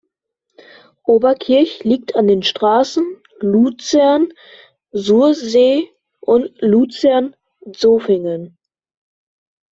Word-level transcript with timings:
Oberkirch 1.03 1.83
liegt 1.83 2.15
an 2.15 2.27
den 2.27 2.41
Strassen 2.41 3.05
Luzern–Sursee 3.39 5.91
und 6.19 6.59
Luzern–Zofingen. 6.59 8.57